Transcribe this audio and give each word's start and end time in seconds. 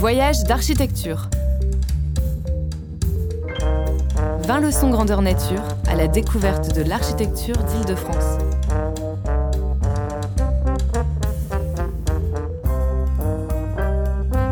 Voyage 0.00 0.44
d'architecture. 0.44 1.28
20 4.44 4.60
leçons 4.60 4.88
grandeur 4.88 5.20
nature 5.20 5.60
à 5.86 5.94
la 5.94 6.08
découverte 6.08 6.74
de 6.74 6.80
l'architecture 6.80 7.54
d'Île-de-France. 7.58 8.38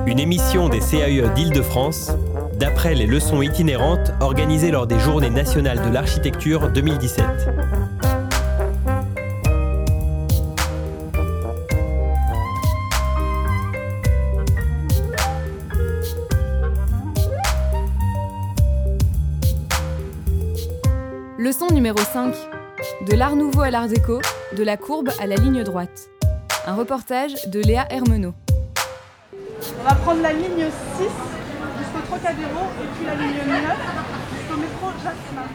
Une 0.06 0.19
émission 0.19 0.69
des 0.69 0.80
CAE 0.80 1.32
d'Île-de-France, 1.34 2.12
d'après 2.60 2.95
les 2.95 3.06
leçons 3.06 3.41
itinérantes 3.41 4.12
organisées 4.20 4.70
lors 4.70 4.87
des 4.87 4.98
Journées 4.98 5.30
nationales 5.30 5.80
de 5.80 5.88
l'architecture 5.88 6.70
2017. 6.70 7.24
Leçon 21.48 21.69
numéro 21.73 21.97
5. 21.97 22.34
De 23.09 23.15
l'art 23.15 23.34
nouveau 23.34 23.62
à 23.62 23.70
l'art 23.70 23.89
déco, 23.89 24.20
de 24.55 24.62
la 24.62 24.77
courbe 24.77 25.09
à 25.19 25.27
la 25.27 25.37
ligne 25.37 25.65
droite. 25.65 26.11
Un 26.66 26.75
reportage 26.75 27.33
de 27.48 27.61
Léa 27.61 27.87
Hermenot. 27.91 28.34
On 29.80 29.83
va 29.83 29.95
prendre 29.95 30.20
la 30.20 30.34
ligne 30.34 30.66
6 30.98 31.05
jusqu'au 31.79 32.06
Trocadéro 32.06 32.66
et 32.83 32.87
puis 32.95 33.06
la 33.06 33.15
ligne 33.15 33.33
9 33.47 33.77
jusqu'au 34.37 34.61
métro 34.61 34.89
Jasmin. 35.03 35.48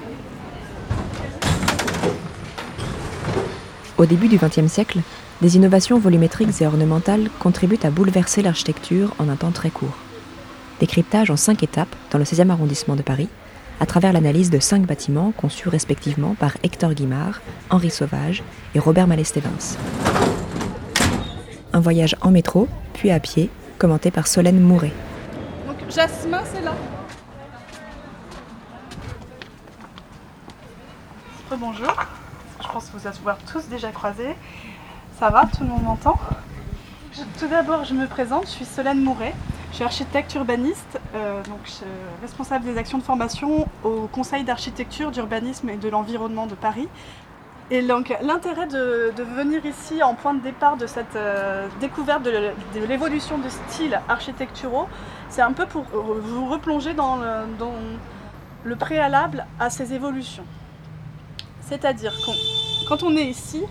Au 3.99 4.05
début 4.07 4.29
du 4.29 4.37
XXe 4.37 4.71
siècle, 4.71 5.01
des 5.43 5.57
innovations 5.57 5.99
volumétriques 5.99 6.59
et 6.59 6.65
ornementales 6.65 7.29
contribuent 7.37 7.77
à 7.83 7.91
bouleverser 7.91 8.41
l'architecture 8.41 9.13
en 9.19 9.29
un 9.29 9.35
temps 9.35 9.51
très 9.51 9.69
court. 9.69 9.99
Décryptage 10.79 11.29
en 11.29 11.37
cinq 11.37 11.61
étapes 11.61 11.95
dans 12.09 12.17
le 12.17 12.23
16e 12.23 12.49
arrondissement 12.49 12.95
de 12.95 13.03
Paris, 13.03 13.29
à 13.83 13.85
travers 13.85 14.13
l'analyse 14.13 14.49
de 14.49 14.59
cinq 14.59 14.83
bâtiments 14.83 15.33
conçus 15.35 15.67
respectivement 15.67 16.35
par 16.35 16.55
Hector 16.63 16.93
Guimard, 16.93 17.41
Henri 17.69 17.89
Sauvage 17.89 18.41
et 18.75 18.79
Robert 18.79 19.07
Malestevens. 19.07 19.77
Un 21.73 21.81
voyage 21.81 22.15
en 22.21 22.31
métro, 22.31 22.69
puis 22.93 23.11
à 23.11 23.19
pied, 23.19 23.49
commenté 23.77 24.09
par 24.09 24.27
Solène 24.27 24.61
Mouret. 24.61 24.93
Donc 25.67 25.75
Jasmin, 25.93 26.41
c'est 26.45 26.61
là. 26.61 26.71
Bonjour. 31.59 31.93
Je 32.61 32.67
pense 32.69 32.85
que 32.85 32.97
vous 32.97 33.05
allez 33.05 33.17
voir 33.21 33.37
tous 33.51 33.67
déjà 33.67 33.91
croisés. 33.91 34.33
Ça 35.19 35.29
va, 35.29 35.45
tout 35.45 35.61
le 35.61 35.67
monde 35.67 35.83
m'entend? 35.83 36.17
Tout 37.37 37.49
d'abord, 37.49 37.83
je 37.83 37.93
me 37.93 38.07
présente, 38.07 38.45
je 38.45 38.51
suis 38.51 38.65
Solène 38.65 39.03
Mouret. 39.03 39.35
Je 39.73 39.77
suis 39.77 39.85
architecte 39.85 40.35
urbaniste, 40.35 40.99
euh, 41.15 41.41
donc 41.45 41.57
je 41.65 41.71
suis 41.71 41.85
responsable 42.21 42.63
des 42.63 42.77
actions 42.77 42.99
de 42.99 43.03
formation 43.03 43.67
au 43.83 44.05
Conseil 44.05 44.43
d'architecture, 44.43 45.09
d'urbanisme 45.09 45.67
et 45.67 45.77
de 45.77 45.89
l'environnement 45.89 46.45
de 46.45 46.53
Paris. 46.53 46.87
Et 47.71 47.81
donc 47.81 48.15
l'intérêt 48.21 48.67
de, 48.67 49.11
venir 49.35 49.65
ici 49.65 50.03
en 50.03 50.13
point 50.13 50.35
de 50.35 50.41
départ 50.41 50.77
de 50.77 50.85
cette 50.85 51.15
euh, 51.15 51.67
découverte 51.81 52.21
de, 52.21 52.51
l'évolution 52.87 53.39
de 53.39 53.49
styles 53.49 53.99
architecturaux, 54.07 54.87
c'est 55.29 55.41
un 55.41 55.53
peu 55.53 55.65
pour 55.65 55.85
vous 55.85 56.47
replonger 56.51 56.93
dans 56.93 57.17
le, 58.63 58.75
préalable 58.75 59.47
à 59.59 59.71
ces 59.71 59.91
évolutions. 59.91 60.45
C'est-à-dire 61.61 62.13
qu'on 62.23 62.33
quand 62.87 63.01
on 63.01 63.17
est 63.17 63.25
ici, 63.25 63.63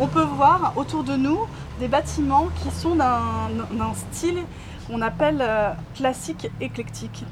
on 0.00 0.06
peut 0.06 0.22
voir 0.22 0.72
autour 0.76 1.04
de 1.04 1.14
nous 1.14 1.40
des 1.78 1.88
bâtiments 1.88 2.48
qui 2.62 2.70
sont 2.70 2.96
d'un 2.96 3.94
style 4.12 4.38
appelle 5.00 5.38
euh, 5.40 5.70
classique 5.94 6.50
éclectique. 6.60 7.24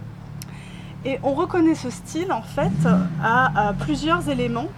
Et 1.04 1.18
on 1.22 1.32
reconnaît 1.32 1.74
ce 1.74 1.90
style 1.90 2.32
en 2.32 2.42
fait 2.42 2.88
à, 3.22 3.72
plusieurs 3.78 4.28
éléments 4.28 4.68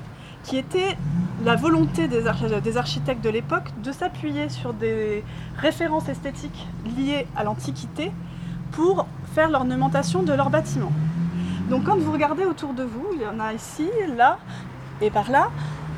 qui 0.45 0.57
étaient 0.57 0.97
la 1.45 1.57
volonté 1.57 2.09
des, 2.09 2.23
des 2.63 2.77
architectes 2.77 3.23
de 3.23 3.31
l'époque 3.31 3.71
de 3.83 3.93
s'appuyer 3.93 4.49
sur 4.49 4.73
des 4.73 5.25
références 5.57 6.09
esthétiques 6.09 6.67
liées 6.97 7.27
à 7.37 7.45
l'Antiquité 7.45 8.13
pour 8.71 9.07
faire 9.35 9.51
l'ornementation 9.51 10.23
de 10.23 10.33
leurs 10.33 10.51
bâtiments. 10.51 10.93
Donc 11.71 11.85
quand 11.85 11.97
vous 11.97 12.13
regardez 12.13 12.45
autour 12.45 12.73
de 12.73 12.85
vous, 12.85 13.07
il 13.15 13.23
y 13.23 13.27
en 13.27 13.41
a 13.41 13.53
ici, 13.53 13.89
là 14.17 14.39
et 15.01 15.11
par 15.11 15.31
là, 15.31 15.51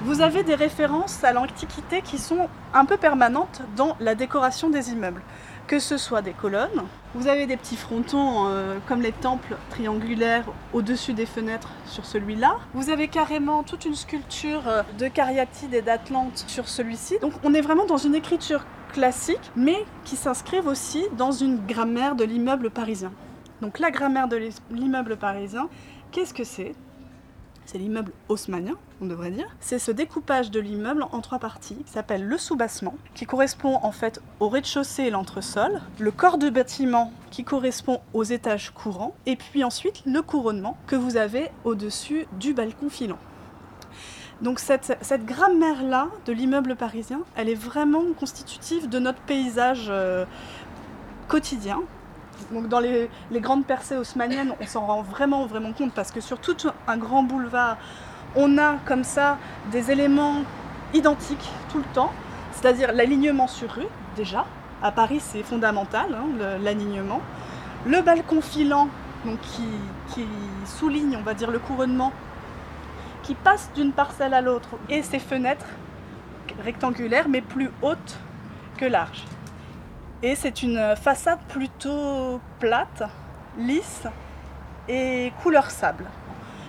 vous 0.04 0.22
avez 0.22 0.42
des 0.42 0.54
références 0.54 1.22
à 1.24 1.32
l'Antiquité 1.32 2.00
qui 2.02 2.18
sont 2.18 2.48
un 2.72 2.84
peu 2.84 2.96
permanentes 2.96 3.62
dans 3.76 3.96
la 4.00 4.14
décoration 4.14 4.70
des 4.70 4.90
immeubles. 4.90 5.22
Que 5.66 5.78
ce 5.78 5.96
soit 5.96 6.20
des 6.20 6.32
colonnes, 6.32 6.82
vous 7.14 7.26
avez 7.26 7.46
des 7.46 7.56
petits 7.56 7.76
frontons 7.76 8.48
euh, 8.48 8.76
comme 8.86 9.00
les 9.00 9.12
temples 9.12 9.56
triangulaires 9.70 10.44
au-dessus 10.74 11.14
des 11.14 11.24
fenêtres 11.24 11.70
sur 11.86 12.04
celui-là. 12.04 12.58
Vous 12.74 12.90
avez 12.90 13.08
carrément 13.08 13.62
toute 13.62 13.86
une 13.86 13.94
sculpture 13.94 14.68
euh, 14.68 14.82
de 14.98 15.08
cariatides 15.08 15.72
et 15.72 15.80
d'Atlante 15.80 16.44
sur 16.48 16.68
celui-ci. 16.68 17.18
Donc 17.20 17.32
on 17.42 17.54
est 17.54 17.62
vraiment 17.62 17.86
dans 17.86 17.96
une 17.96 18.14
écriture 18.14 18.66
classique, 18.92 19.52
mais 19.56 19.86
qui 20.04 20.16
s'inscrivent 20.16 20.66
aussi 20.66 21.04
dans 21.16 21.32
une 21.32 21.64
grammaire 21.66 22.14
de 22.14 22.24
l'immeuble 22.24 22.68
parisien. 22.68 23.12
Donc 23.62 23.78
la 23.78 23.90
grammaire 23.90 24.28
de 24.28 24.50
l'immeuble 24.70 25.16
parisien, 25.16 25.70
qu'est-ce 26.12 26.34
que 26.34 26.44
c'est? 26.44 26.74
C'est 27.66 27.78
l'immeuble 27.78 28.12
haussmannien, 28.28 28.74
on 29.00 29.06
devrait 29.06 29.30
dire. 29.30 29.46
C'est 29.60 29.78
ce 29.78 29.90
découpage 29.90 30.50
de 30.50 30.60
l'immeuble 30.60 31.04
en 31.12 31.20
trois 31.20 31.38
parties 31.38 31.76
qui 31.84 31.92
s'appelle 31.92 32.24
le 32.24 32.38
soubassement, 32.38 32.94
qui 33.14 33.26
correspond 33.26 33.78
en 33.82 33.92
fait 33.92 34.20
au 34.40 34.48
rez-de-chaussée 34.48 35.04
et 35.04 35.10
l'entresol, 35.10 35.80
le 35.98 36.10
corps 36.10 36.38
de 36.38 36.50
bâtiment 36.50 37.12
qui 37.30 37.44
correspond 37.44 38.00
aux 38.12 38.24
étages 38.24 38.70
courants, 38.70 39.14
et 39.26 39.36
puis 39.36 39.64
ensuite 39.64 40.02
le 40.06 40.22
couronnement 40.22 40.76
que 40.86 40.96
vous 40.96 41.16
avez 41.16 41.50
au-dessus 41.64 42.26
du 42.38 42.54
balcon 42.54 42.88
filant. 42.88 43.18
Donc 44.42 44.58
cette, 44.58 44.98
cette 45.00 45.24
grammaire-là 45.24 46.08
de 46.26 46.32
l'immeuble 46.32 46.76
parisien, 46.76 47.20
elle 47.36 47.48
est 47.48 47.54
vraiment 47.54 48.02
constitutive 48.18 48.88
de 48.88 48.98
notre 48.98 49.20
paysage 49.20 49.86
euh, 49.88 50.24
quotidien, 51.28 51.82
dans 52.68 52.80
les, 52.80 53.08
grandes 53.32 53.66
percées 53.66 53.96
haussmanniennes, 53.96 54.52
on 54.60 54.66
s'en 54.66 54.86
rend 54.86 55.02
vraiment 55.02 55.46
compte 55.76 55.92
parce 55.92 56.10
que 56.10 56.20
sur 56.20 56.38
tout 56.38 56.56
un 56.86 56.96
grand 56.96 57.22
boulevard, 57.22 57.76
on 58.36 58.58
a 58.58 58.76
comme 58.84 59.04
ça 59.04 59.38
des 59.70 59.90
éléments 59.90 60.42
identiques 60.92 61.50
tout 61.70 61.78
le 61.78 61.94
temps, 61.94 62.12
c'est-à-dire 62.52 62.92
l'alignement 62.92 63.46
sur 63.46 63.70
rue 63.70 63.86
déjà. 64.16 64.46
À 64.82 64.92
Paris, 64.92 65.20
c'est 65.20 65.42
fondamental, 65.42 66.14
hein, 66.14 66.58
l'alignement. 66.62 67.20
Le 67.86 68.02
balcon 68.02 68.40
filant, 68.40 68.88
donc 69.24 69.40
qui, 69.40 69.64
qui 70.12 70.26
souligne, 70.66 71.16
on 71.16 71.22
va 71.22 71.34
dire, 71.34 71.50
le 71.50 71.58
couronnement, 71.58 72.12
qui 73.22 73.34
passe 73.34 73.70
d'une 73.74 73.92
parcelle 73.92 74.34
à 74.34 74.42
l'autre, 74.42 74.68
et 74.90 75.02
ses 75.02 75.18
fenêtres 75.18 75.66
rectangulaires, 76.62 77.28
mais 77.28 77.40
plus 77.40 77.70
hautes 77.82 78.18
que 78.76 78.84
larges. 78.84 79.24
Et 80.22 80.34
c'est 80.36 80.62
une 80.62 80.94
façade 80.96 81.40
plutôt 81.48 82.40
plate, 82.58 83.02
lisse 83.58 84.06
et 84.88 85.32
couleur 85.42 85.70
sable. 85.70 86.04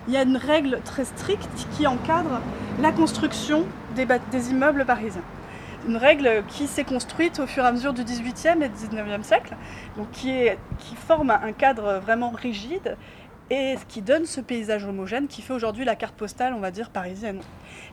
Il 0.08 0.14
y 0.14 0.16
a 0.16 0.22
une 0.22 0.36
règle 0.36 0.80
très 0.84 1.04
stricte 1.04 1.66
qui 1.72 1.86
encadre 1.86 2.40
la 2.80 2.92
construction 2.92 3.64
des, 3.94 4.50
immeubles 4.50 4.84
parisiens. 4.84 5.22
Une 5.88 5.96
règle 5.96 6.44
qui 6.48 6.66
s'est 6.66 6.84
construite 6.84 7.40
au 7.40 7.46
fur 7.46 7.64
et 7.64 7.66
à 7.66 7.72
mesure 7.72 7.92
du 7.92 8.02
18e 8.02 8.62
et 8.62 8.68
du 8.68 8.74
19e 8.74 9.22
siècle, 9.22 9.54
donc 9.96 10.10
qui, 10.10 10.30
est, 10.30 10.58
qui 10.78 10.94
forme 10.94 11.30
un 11.30 11.52
cadre 11.52 12.00
vraiment 12.04 12.30
rigide 12.30 12.96
et 13.50 13.76
qui 13.88 14.02
donne 14.02 14.26
ce 14.26 14.40
paysage 14.40 14.84
homogène 14.84 15.28
qui 15.28 15.42
fait 15.42 15.52
aujourd'hui 15.52 15.84
la 15.84 15.94
carte 15.94 16.14
postale, 16.14 16.52
on 16.54 16.60
va 16.60 16.70
dire, 16.70 16.90
parisienne. 16.90 17.40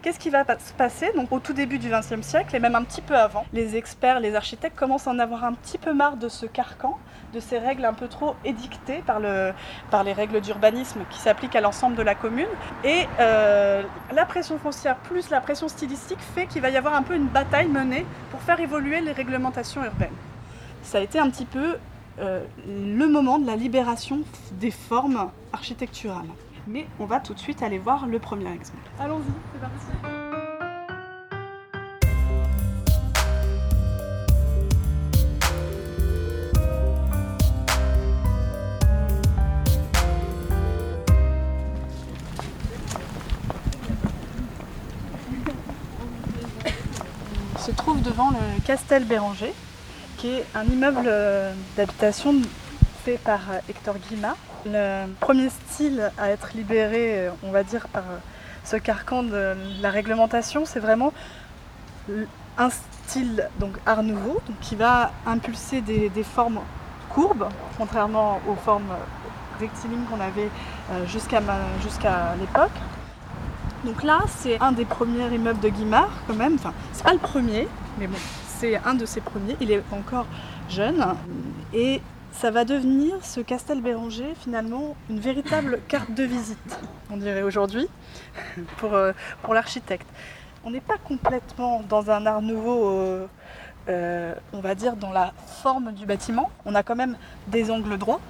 Qu'est-ce 0.01 0.19
qui 0.19 0.29
va 0.29 0.43
se 0.43 0.73
passer 0.73 1.11
donc 1.15 1.31
au 1.31 1.39
tout 1.39 1.53
début 1.53 1.77
du 1.77 1.89
XXe 1.89 2.25
siècle 2.25 2.55
et 2.55 2.59
même 2.59 2.75
un 2.75 2.83
petit 2.83 3.01
peu 3.01 3.15
avant? 3.15 3.45
Les 3.53 3.75
experts, 3.75 4.19
les 4.19 4.35
architectes 4.35 4.75
commencent 4.75 5.07
à 5.07 5.11
en 5.11 5.19
avoir 5.19 5.43
un 5.43 5.53
petit 5.53 5.77
peu 5.77 5.93
marre 5.93 6.17
de 6.17 6.27
ce 6.27 6.45
carcan, 6.45 6.97
de 7.33 7.39
ces 7.39 7.59
règles 7.59 7.85
un 7.85 7.93
peu 7.93 8.07
trop 8.07 8.35
édictées 8.45 9.03
par, 9.05 9.19
le, 9.19 9.53
par 9.91 10.03
les 10.03 10.13
règles 10.13 10.41
d'urbanisme 10.41 11.01
qui 11.09 11.19
s'appliquent 11.19 11.55
à 11.55 11.61
l'ensemble 11.61 11.95
de 11.95 12.03
la 12.03 12.15
commune. 12.15 12.47
Et 12.83 13.07
euh, 13.19 13.83
la 14.13 14.25
pression 14.25 14.57
foncière 14.57 14.97
plus 14.97 15.29
la 15.29 15.41
pression 15.41 15.67
stylistique 15.67 16.19
fait 16.35 16.47
qu'il 16.47 16.61
va 16.61 16.69
y 16.69 16.77
avoir 16.77 16.95
un 16.95 17.03
peu 17.03 17.15
une 17.15 17.27
bataille 17.27 17.67
menée 17.67 18.05
pour 18.31 18.41
faire 18.41 18.59
évoluer 18.59 19.01
les 19.01 19.11
réglementations 19.11 19.83
urbaines. 19.83 20.09
Ça 20.81 20.97
a 20.97 21.01
été 21.01 21.19
un 21.19 21.29
petit 21.29 21.45
peu 21.45 21.77
euh, 22.19 22.43
le 22.67 23.07
moment 23.07 23.39
de 23.39 23.47
la 23.47 23.55
libération 23.55 24.21
des 24.59 24.71
formes 24.71 25.31
architecturales. 25.51 26.27
Mais 26.67 26.85
on 26.99 27.05
va 27.05 27.19
tout 27.19 27.33
de 27.33 27.39
suite 27.39 27.61
aller 27.63 27.79
voir 27.79 28.07
le 28.07 28.19
premier 28.19 28.51
exemple. 28.51 28.79
Allons-y, 28.99 29.31
c'est 29.53 29.59
parti. 29.59 30.23
Se 47.59 47.71
trouve 47.71 48.01
devant 48.01 48.29
le 48.29 48.61
Castel 48.65 49.05
Béranger, 49.05 49.53
qui 50.23 50.35
est 50.35 50.45
un 50.55 50.63
immeuble 50.63 51.03
euh, 51.05 51.51
d'habitation 51.75 52.33
fait 53.03 53.17
par 53.17 53.41
Hector 53.67 53.95
Guimard. 54.09 54.37
Le 54.65 55.07
premier 55.19 55.49
style 55.49 56.11
à 56.17 56.29
être 56.29 56.51
libéré, 56.55 57.27
on 57.43 57.51
va 57.51 57.63
dire, 57.63 57.89
par 57.89 58.03
ce 58.63 58.77
carcan 58.77 59.23
de 59.23 59.53
la 59.81 59.89
réglementation, 59.89 60.63
c'est 60.63 60.79
vraiment 60.79 61.11
un 62.57 62.69
style 62.69 63.49
donc 63.59 63.75
art 63.85 64.01
nouveau 64.01 64.39
qui 64.61 64.77
va 64.77 65.11
impulser 65.25 65.81
des, 65.81 66.09
formes 66.23 66.61
courbes, 67.09 67.49
contrairement 67.77 68.39
aux 68.47 68.55
formes 68.55 68.95
rectilignes 69.59 70.05
qu'on 70.09 70.21
avait 70.21 70.49
euh, 70.93 71.05
jusqu'à 71.05 71.41
l'époque. 72.39 72.77
Donc 73.83 74.03
là, 74.03 74.21
c'est 74.37 74.57
un 74.61 74.71
des 74.71 74.85
premiers 74.85 75.35
immeubles 75.35 75.59
de 75.59 75.67
Guimard 75.67 76.11
quand 76.27 76.35
même. 76.35 76.55
Enfin, 76.55 76.71
c'est 76.93 77.03
pas 77.03 77.11
le 77.11 77.19
premier, 77.19 77.67
mais 77.99 78.07
bon, 78.07 78.17
un 78.85 78.93
de 78.93 79.05
ses 79.05 79.21
premiers. 79.21 79.55
Il 79.61 79.71
est 79.71 79.83
encore 79.91 80.25
jeune 80.69 81.05
et 81.73 82.01
ça 82.31 82.49
va 82.49 82.65
devenir 82.65 83.23
ce 83.23 83.41
Castel 83.41 83.81
Béranger 83.81 84.33
finalement 84.41 84.95
une 85.09 85.19
véritable 85.19 85.79
carte 85.87 86.13
de 86.13 86.23
visite, 86.23 86.79
on 87.11 87.17
dirait 87.17 87.43
aujourd'hui, 87.43 87.87
pour, 88.77 88.93
euh, 88.93 89.11
pour 89.43 89.53
l'architecte 89.53 90.07
on 90.63 90.71
n'est 90.71 90.81
pas 90.81 90.97
complètement 90.97 91.83
dans 91.87 92.09
un 92.09 92.25
art 92.25 92.41
nouveau, 92.41 92.89
euh, 92.89 93.27
euh, 93.89 94.33
on 94.53 94.59
va 94.59 94.75
dire, 94.75 94.95
dans 94.95 95.11
la 95.11 95.33
forme 95.61 95.91
du 95.93 96.05
bâtiment. 96.05 96.49
On 96.65 96.75
a 96.75 96.83
quand 96.83 96.95
même 96.95 97.17
des 97.47 97.69
angles 97.69 97.97
droits. 97.97 98.21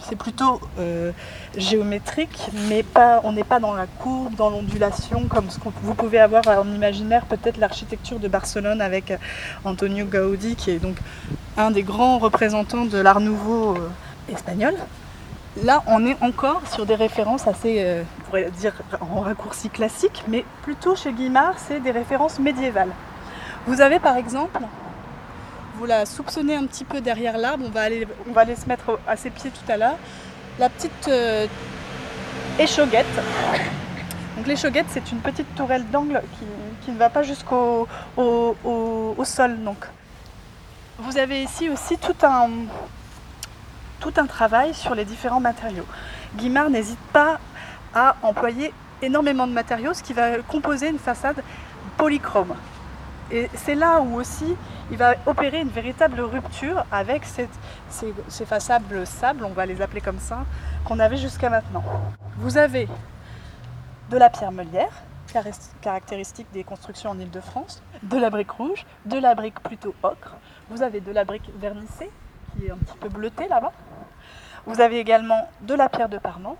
C'est 0.00 0.16
plutôt 0.16 0.60
euh, 0.78 1.12
géométrique, 1.56 2.50
mais 2.68 2.82
pas, 2.82 3.20
on 3.24 3.32
n'est 3.32 3.44
pas 3.44 3.60
dans 3.60 3.74
la 3.74 3.86
courbe, 3.86 4.34
dans 4.36 4.50
l'ondulation, 4.50 5.24
comme 5.28 5.50
ce 5.50 5.58
que 5.58 5.68
vous 5.82 5.94
pouvez 5.94 6.18
avoir 6.18 6.46
en 6.46 6.66
imaginaire, 6.72 7.26
peut-être 7.26 7.58
l'architecture 7.58 8.18
de 8.18 8.28
Barcelone 8.28 8.80
avec 8.80 9.12
Antonio 9.64 10.04
Gaudi, 10.06 10.56
qui 10.56 10.70
est 10.70 10.78
donc 10.78 10.96
un 11.56 11.70
des 11.70 11.82
grands 11.82 12.18
représentants 12.18 12.84
de 12.84 12.98
l'art 12.98 13.20
nouveau 13.20 13.76
espagnol. 14.32 14.74
Là, 15.64 15.82
on 15.88 16.06
est 16.06 16.16
encore 16.20 16.62
sur 16.70 16.86
des 16.86 16.94
références 16.94 17.48
assez, 17.48 17.76
euh, 17.78 18.02
on 18.02 18.24
pourrait 18.24 18.50
dire 18.60 18.74
en 19.00 19.20
raccourci 19.20 19.70
classique, 19.70 20.22
mais 20.28 20.44
plutôt 20.62 20.94
chez 20.94 21.12
Guimard, 21.12 21.54
c'est 21.58 21.80
des 21.80 21.90
références 21.90 22.38
médiévales. 22.38 22.92
Vous 23.66 23.80
avez 23.80 23.98
par 23.98 24.16
exemple, 24.16 24.60
vous 25.78 25.86
la 25.86 26.06
soupçonnez 26.06 26.56
un 26.56 26.66
petit 26.66 26.84
peu 26.84 27.00
derrière 27.00 27.38
l'arbre, 27.38 27.64
on 27.66 27.70
va 27.70 27.82
aller, 27.82 28.56
se 28.56 28.66
mettre 28.66 28.98
à 29.06 29.16
ses 29.16 29.30
pieds 29.30 29.50
tout 29.50 29.72
à 29.72 29.76
l'heure, 29.76 29.96
la 30.58 30.68
petite 30.68 31.08
euh, 31.08 31.46
échauguette. 32.58 33.06
Donc 34.36 34.46
l'échauguette, 34.46 34.86
c'est 34.88 35.12
une 35.12 35.20
petite 35.20 35.54
tourelle 35.54 35.88
d'angle 35.90 36.20
qui, 36.84 36.90
ne 36.90 36.98
va 36.98 37.10
pas 37.10 37.22
jusqu'au 37.22 37.86
au 38.16 39.24
sol. 39.24 39.62
Donc. 39.62 39.76
Vous 40.98 41.16
avez 41.16 41.42
ici 41.42 41.68
aussi 41.70 41.96
tout 41.96 42.26
un, 42.26 42.48
tout 44.00 44.12
un 44.16 44.26
travail 44.26 44.74
sur 44.74 44.96
les 44.96 45.04
différents 45.04 45.40
matériaux. 45.40 45.86
Guimard 46.36 46.70
n'hésite 46.70 46.98
pas 47.12 47.38
à 47.94 48.16
employer 48.22 48.72
énormément 49.00 49.46
de 49.46 49.52
matériaux, 49.52 49.94
ce 49.94 50.02
qui 50.02 50.12
va 50.12 50.38
composer 50.38 50.88
une 50.88 50.98
façade 50.98 51.40
polychrome. 51.96 52.54
Et 53.30 53.50
c'est 53.54 53.74
là 53.74 54.00
où 54.00 54.16
aussi 54.16 54.56
il 54.90 54.96
va 54.96 55.14
opérer 55.26 55.60
une 55.60 55.68
véritable 55.68 56.20
rupture 56.20 56.84
avec 56.90 57.24
ces, 57.24 57.48
ces, 57.90 58.46
façades 58.46 58.82
sable, 59.04 59.44
on 59.44 59.52
va 59.52 59.66
les 59.66 59.82
appeler 59.82 60.00
comme 60.00 60.18
ça, 60.18 60.46
qu'on 60.84 60.98
avait 60.98 61.18
jusqu'à 61.18 61.50
maintenant. 61.50 61.84
Vous 62.38 62.56
avez 62.56 62.88
de 64.10 64.16
la 64.16 64.30
pierre 64.30 64.52
meulière, 64.52 64.92
caractéristique 65.82 66.46
des 66.52 66.64
constructions 66.64 67.10
en 67.10 67.18
Ile-de-France, 67.18 67.82
de 68.02 68.16
la 68.16 68.30
brique 68.30 68.50
rouge, 68.50 68.86
de 69.04 69.18
la 69.18 69.34
brique 69.34 69.60
plutôt 69.60 69.94
ocre, 70.02 70.36
vous 70.70 70.82
avez 70.82 71.00
de 71.00 71.12
la 71.12 71.24
brique 71.24 71.50
vernissée, 71.58 72.10
qui 72.56 72.66
est 72.66 72.70
un 72.70 72.76
petit 72.76 72.96
peu 72.98 73.10
bleutée 73.10 73.46
là-bas, 73.48 73.72
vous 74.64 74.80
avez 74.80 74.98
également 74.98 75.48
de 75.62 75.74
la 75.74 75.90
pierre 75.90 76.08
de 76.08 76.18
Parment. 76.18 76.56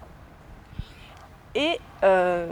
Et 1.54 1.80
euh, 2.04 2.46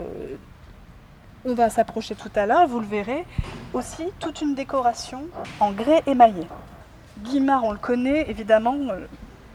on 1.47 1.53
va 1.53 1.69
s'approcher 1.69 2.13
tout 2.13 2.31
à 2.35 2.45
l'heure, 2.45 2.67
vous 2.67 2.81
le 2.81 2.85
verrez, 2.85 3.25
aussi 3.73 4.09
toute 4.19 4.41
une 4.41 4.53
décoration 4.53 5.23
en 5.61 5.71
grès 5.71 6.03
émaillé. 6.05 6.45
Guimard, 7.19 7.63
on 7.63 7.71
le 7.71 7.77
connaît 7.77 8.29
évidemment 8.29 8.75
euh, 8.75 9.07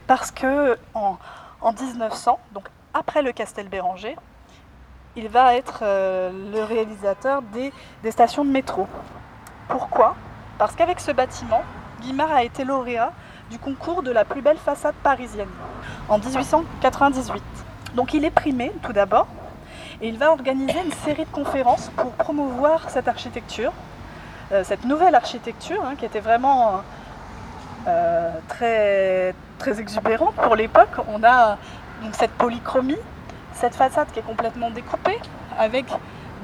parce 0.07 0.31
que 0.31 0.77
en, 0.95 1.17
1900, 1.61 2.39
donc 2.53 2.67
après 2.95 3.21
le 3.21 3.31
Castel 3.31 3.69
Béranger, 3.69 4.15
il 5.15 5.29
va 5.29 5.55
être 5.55 5.81
euh, 5.83 6.31
le 6.51 6.63
réalisateur 6.63 7.43
des, 7.43 7.71
des 8.01 8.11
stations 8.11 8.43
de 8.43 8.49
métro. 8.49 8.87
Pourquoi? 9.69 10.15
Parce 10.57 10.75
qu'avec 10.75 10.99
ce 10.99 11.11
bâtiment, 11.11 11.61
Guimard 12.01 12.31
a 12.31 12.43
été 12.43 12.63
lauréat 12.65 13.13
du 13.51 13.59
concours 13.59 14.01
de 14.01 14.11
la 14.11 14.25
plus 14.25 14.41
belle 14.41 14.57
façade 14.57 14.95
parisienne 15.03 15.47
en 16.09 16.17
1898. 16.17 17.43
Donc 17.93 18.15
il 18.15 18.25
est 18.25 18.31
primé 18.31 18.71
tout 18.81 18.93
d'abord 18.93 19.27
et 20.03 20.09
il 20.09 20.17
va 20.17 20.31
organiser 20.31 20.79
une 20.85 20.91
série 20.91 21.23
de 21.23 21.31
conférences 21.31 21.89
pour 21.95 22.11
promouvoir 22.11 22.89
cette 22.89 23.07
architecture, 23.07 23.71
euh, 24.51 24.61
cette 24.65 24.83
nouvelle 24.83 25.15
architecture 25.15 25.81
hein, 25.83 25.95
qui 25.97 26.03
était 26.03 26.19
vraiment 26.19 26.81
euh, 27.87 28.31
très, 28.49 29.33
exubérante 29.79 30.35
pour 30.35 30.57
l'époque. 30.57 30.89
On 31.07 31.23
a 31.23 31.57
cette 32.11 32.31
polychromie, 32.31 32.97
cette 33.53 33.75
façade 33.75 34.11
qui 34.11 34.19
est 34.19 34.27
complètement 34.27 34.69
découpée 34.69 35.19
avec 35.57 35.85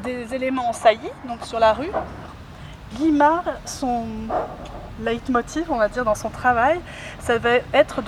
des 0.03 0.33
éléments 0.33 0.69
en 0.69 0.73
saillie, 0.73 1.11
donc 1.27 1.45
sur 1.45 1.59
la 1.59 1.73
rue. 1.73 1.91
Guimard, 2.93 3.43
son, 3.65 4.05
leitmotiv, 5.01 5.69
on 5.69 5.77
va 5.77 5.89
dire, 5.89 6.05
dans 6.05 6.15
son 6.15 6.29
travail, 6.29 6.79
ça 7.19 7.37
va 7.37 7.55
être 7.73 8.01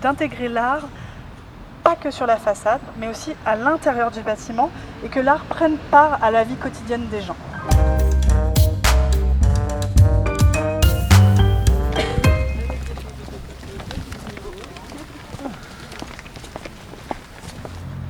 d'intégrer 0.00 0.48
l'art 0.48 0.84
pas 1.86 1.94
que 1.94 2.10
sur 2.10 2.26
la 2.26 2.36
façade, 2.36 2.80
mais 2.98 3.06
aussi 3.06 3.32
à 3.46 3.54
l'intérieur 3.54 4.10
du 4.10 4.20
bâtiment, 4.20 4.70
et 5.04 5.08
que 5.08 5.20
l'art 5.20 5.44
prenne 5.44 5.76
part 5.92 6.18
à 6.20 6.32
la 6.32 6.42
vie 6.42 6.56
quotidienne 6.56 7.06
des 7.12 7.20
gens. 7.20 7.36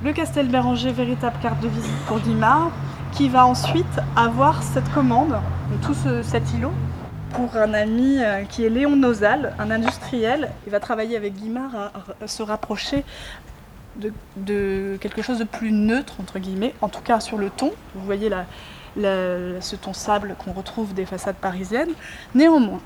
Le 0.02 0.12
Castel 0.14 0.48
Béranger, 0.48 0.92
véritable 0.92 1.36
carte 1.42 1.60
de 1.60 1.68
visite 1.68 1.98
pour 2.06 2.18
Guimard, 2.20 2.70
qui 3.12 3.28
va 3.28 3.44
ensuite 3.44 3.84
avoir 4.16 4.62
cette 4.62 4.90
commande, 4.94 5.36
tout 5.82 5.94
cet 6.22 6.54
îlot, 6.54 6.72
pour 7.34 7.54
un 7.56 7.74
ami 7.74 8.22
euh, 8.22 8.44
qui 8.44 8.64
est 8.64 8.70
Léon 8.70 8.96
Nozal, 8.96 9.54
un 9.58 9.70
industriel. 9.70 10.52
Il 10.66 10.72
va 10.72 10.80
travailler 10.80 11.18
avec 11.18 11.34
Guimard 11.34 11.92
à, 12.22 12.26
se 12.26 12.42
rapprocher 12.42 13.04
de, 14.36 14.96
quelque 15.00 15.22
chose 15.22 15.38
de 15.38 15.44
plus 15.44 15.72
neutre, 15.72 16.14
entre 16.20 16.38
guillemets, 16.38 16.74
en 16.80 16.88
tout 16.88 17.00
cas 17.00 17.20
sur 17.20 17.38
le 17.38 17.50
ton. 17.50 17.72
Vous 17.94 18.04
voyez 18.04 18.30
ce 18.96 19.76
ton 19.76 19.92
sable 19.92 20.34
qu'on 20.38 20.52
retrouve 20.52 20.94
des 20.94 21.06
façades 21.06 21.36
parisiennes. 21.36 21.92
Néanmoins, 22.34 22.80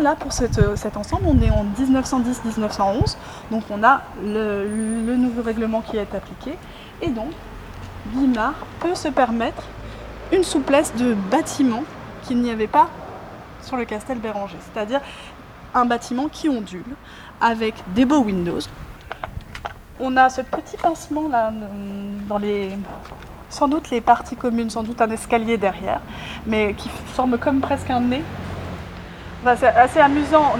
là, 0.00 0.16
pour 0.16 0.32
cet 0.32 0.96
ensemble, 0.96 1.24
on 1.26 1.40
est 1.40 1.50
en 1.50 1.64
1910-1911, 1.78 3.16
donc 3.50 3.62
on 3.70 3.84
a 3.84 4.02
le, 4.22 4.66
le, 5.06 5.16
nouveau 5.16 5.42
règlement 5.42 5.82
qui 5.82 5.96
est 5.96 6.14
appliqué, 6.14 6.58
et 7.00 7.08
donc 7.08 7.30
Guimard 8.12 8.54
peut 8.80 8.96
se 8.96 9.08
permettre 9.08 9.62
une 10.32 10.42
souplesse 10.42 10.92
de 10.96 11.14
bâtiment 11.30 11.84
qu'il 12.24 12.40
n'y 12.40 12.50
avait 12.50 12.66
pas 12.66 12.90
sur 13.62 13.76
le 13.76 13.84
Castel 13.84 14.18
Béranger, 14.18 14.56
c'est-à-dire 14.60 15.00
un 15.74 15.84
bâtiment 15.84 16.28
qui 16.28 16.48
ondule 16.48 16.82
avec 17.40 17.74
des 17.94 18.04
beaux 18.04 18.22
windows. 18.22 18.58
On 20.00 20.16
a 20.16 20.28
ce 20.28 20.42
petit 20.42 20.76
pincement 20.76 21.28
là 21.28 21.52
dans 22.28 22.38
les 22.38 22.70
sans 23.48 23.68
doute 23.68 23.90
les 23.90 24.00
parties 24.00 24.36
communes, 24.36 24.70
sans 24.70 24.82
doute 24.82 25.00
un 25.00 25.10
escalier 25.10 25.56
derrière, 25.56 26.00
mais 26.46 26.74
qui 26.74 26.88
forme 26.88 27.38
comme 27.38 27.60
presque 27.60 27.90
un 27.90 28.00
nez. 28.00 28.22
c'est 29.56 29.68
assez 29.68 30.00
amusant. 30.00 30.54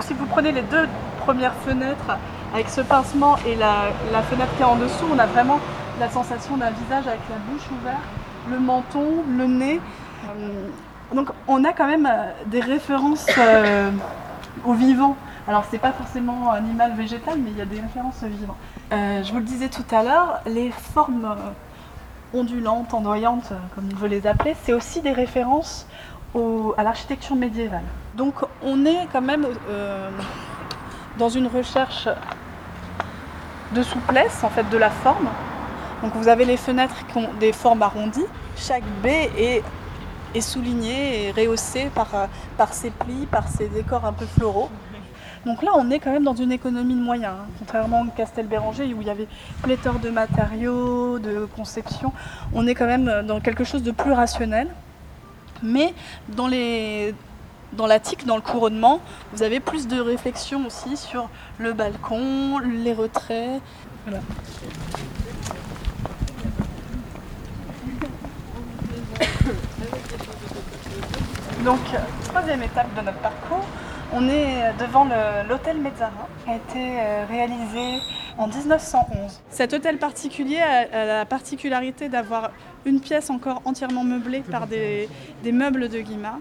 Si 0.00 0.14
vous 0.14 0.26
prenez 0.26 0.52
les 0.52 0.62
deux 0.62 0.86
premières 1.24 1.54
fenêtres 1.54 2.16
avec 2.54 2.68
ce 2.68 2.80
pincement 2.80 3.36
et 3.46 3.54
la, 3.56 4.22
fenêtre 4.30 4.54
qui 4.56 4.62
est 4.62 4.66
en 4.66 4.76
dessous, 4.76 5.06
on 5.12 5.18
a 5.18 5.26
vraiment 5.26 5.58
la 6.00 6.08
sensation 6.08 6.56
d'un 6.56 6.70
visage 6.70 7.06
avec 7.06 7.20
la 7.28 7.36
bouche 7.50 7.66
ouverte, 7.80 7.98
le 8.50 8.58
menton, 8.58 9.24
le 9.36 9.46
nez. 9.46 9.80
Euh, 10.24 10.68
donc 11.14 11.30
on 11.46 11.64
a 11.64 11.72
quand 11.72 11.86
même 11.86 12.06
euh, 12.06 12.30
des 12.46 12.60
références 12.60 13.26
euh, 13.38 13.90
au 14.64 14.74
vivant. 14.74 15.16
Alors 15.48 15.64
c'est 15.70 15.78
pas 15.78 15.92
forcément 15.92 16.50
animal 16.50 16.94
végétal, 16.94 17.38
mais 17.38 17.50
il 17.50 17.56
y 17.56 17.62
a 17.62 17.64
des 17.64 17.80
références 17.80 18.22
vivant. 18.22 18.56
Euh, 18.92 19.22
je 19.24 19.32
vous 19.32 19.38
le 19.38 19.44
disais 19.44 19.70
tout 19.70 19.84
à 19.90 20.02
l'heure, 20.02 20.40
les 20.44 20.70
formes 20.70 21.34
ondulantes, 22.34 22.92
ondoyantes, 22.92 23.52
comme 23.74 23.88
on 23.90 23.96
veut 23.96 24.08
les 24.08 24.26
appeler, 24.26 24.54
c'est 24.62 24.74
aussi 24.74 25.00
des 25.00 25.12
références 25.12 25.86
à 26.76 26.82
l'architecture 26.82 27.34
médiévale. 27.34 27.84
Donc 28.14 28.34
on 28.62 28.84
est 28.84 29.08
quand 29.10 29.22
même 29.22 29.46
dans 31.18 31.30
une 31.30 31.46
recherche 31.46 32.08
de 33.74 33.82
souplesse 33.82 34.44
en 34.44 34.50
fait 34.50 34.68
de 34.68 34.76
la 34.76 34.90
forme. 34.90 35.28
Donc 36.02 36.12
vous 36.14 36.28
avez 36.28 36.44
les 36.44 36.58
fenêtres 36.58 37.06
qui 37.06 37.16
ont 37.16 37.30
des 37.40 37.52
formes 37.52 37.82
arrondies. 37.82 38.26
Chaque 38.54 38.84
baie 39.02 39.30
est 39.38 39.64
est 40.34 40.40
souligné 40.40 41.26
et 41.26 41.32
rehaussé 41.32 41.90
par, 41.94 42.14
euh, 42.14 42.26
par 42.56 42.72
ses 42.72 42.90
plis, 42.90 43.26
par 43.30 43.48
ses 43.48 43.68
décors 43.68 44.04
un 44.04 44.12
peu 44.12 44.26
floraux. 44.26 44.70
Donc 45.46 45.62
là, 45.62 45.70
on 45.74 45.90
est 45.90 45.98
quand 45.98 46.10
même 46.10 46.24
dans 46.24 46.34
une 46.34 46.52
économie 46.52 46.94
de 46.94 47.00
moyens, 47.00 47.34
hein. 47.40 47.46
contrairement 47.58 48.02
à 48.02 48.06
Castelbéranger 48.16 48.92
où 48.94 49.00
il 49.00 49.06
y 49.06 49.10
avait 49.10 49.28
pléthore 49.62 49.98
de 49.98 50.10
matériaux, 50.10 51.18
de 51.18 51.48
conception. 51.56 52.12
On 52.54 52.66
est 52.66 52.74
quand 52.74 52.86
même 52.86 53.24
dans 53.26 53.40
quelque 53.40 53.64
chose 53.64 53.82
de 53.82 53.90
plus 53.90 54.12
rationnel. 54.12 54.68
Mais 55.62 55.92
dans 56.28 56.46
les, 56.46 57.14
dans 57.72 57.86
l'attique, 57.86 58.26
dans 58.26 58.36
le 58.36 58.42
couronnement, 58.42 59.00
vous 59.32 59.42
avez 59.42 59.60
plus 59.60 59.88
de 59.88 60.00
réflexion 60.00 60.66
aussi 60.66 60.96
sur 60.96 61.28
le 61.58 61.72
balcon, 61.72 62.58
les 62.58 62.92
retraits. 62.92 63.60
Voilà. 64.06 64.22
Donc, 71.64 71.80
troisième 72.24 72.62
étape 72.62 72.94
de 72.96 73.04
notre 73.04 73.18
parcours, 73.18 73.66
on 74.12 74.28
est 74.28 74.72
devant 74.78 75.06
l'hôtel 75.48 75.78
Mezzara, 75.78 76.28
qui 76.44 76.50
a 76.50 76.56
été 76.56 77.00
euh, 77.00 77.24
réalisé 77.28 78.00
en 78.38 78.46
1911. 78.46 79.40
Cet 79.50 79.72
hôtel 79.72 79.98
particulier 79.98 80.58
a, 80.58 81.04
la 81.04 81.26
particularité 81.26 82.08
d'avoir 82.08 82.50
une 82.86 83.00
pièce 83.00 83.30
encore 83.30 83.60
entièrement 83.64 84.04
meublée 84.04 84.40
par 84.40 84.66
des, 84.66 85.08
meubles 85.44 85.88
de 85.88 86.00
Guimard, 86.00 86.38